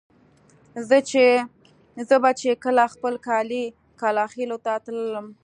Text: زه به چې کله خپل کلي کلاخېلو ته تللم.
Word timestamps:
زه 2.09 2.15
به 2.23 2.31
چې 2.39 2.49
کله 2.63 2.83
خپل 2.93 3.13
کلي 3.27 3.63
کلاخېلو 4.01 4.57
ته 4.65 4.73
تللم. 4.83 5.27